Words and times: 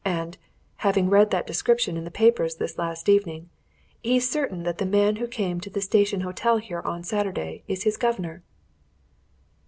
And, 0.03 0.35
having 0.77 1.11
read 1.11 1.29
that 1.29 1.45
description 1.45 1.95
in 1.95 2.05
the 2.05 2.09
papers 2.09 2.55
this 2.55 2.79
last 2.79 3.07
evening, 3.07 3.51
he's 4.01 4.27
certain 4.27 4.63
that 4.63 4.79
the 4.79 4.85
man 4.87 5.17
who 5.17 5.27
came 5.27 5.61
to 5.61 5.69
the 5.69 5.79
Station 5.79 6.21
Hotel 6.21 6.57
here 6.57 6.81
on 6.81 7.03
Saturday 7.03 7.63
is 7.67 7.83
his 7.83 7.97
governor." 7.97 8.41